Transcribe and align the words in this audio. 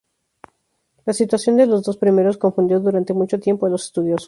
La 1.05 1.13
situación 1.13 1.57
de 1.57 1.67
los 1.67 1.83
dos 1.83 1.95
primeros 1.95 2.39
confundió 2.39 2.79
durante 2.79 3.13
mucho 3.13 3.39
tiempo 3.39 3.67
a 3.67 3.69
los 3.69 3.83
estudiosos. 3.85 4.19